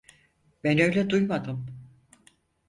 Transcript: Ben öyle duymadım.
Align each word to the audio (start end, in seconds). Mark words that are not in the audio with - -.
Ben 0.63 0.79
öyle 0.79 1.09
duymadım. 1.09 1.65